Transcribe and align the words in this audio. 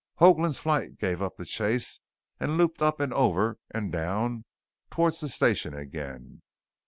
Hoagland's 0.19 0.57
flight 0.57 0.97
gave 0.97 1.21
up 1.21 1.35
the 1.35 1.45
chase 1.45 1.99
and 2.39 2.57
looped 2.57 2.81
up 2.81 2.99
and 2.99 3.13
over 3.13 3.59
and 3.69 3.91
down 3.91 4.45
towards 4.89 5.19
the 5.19 5.29
station 5.29 5.75
again. 5.75 6.41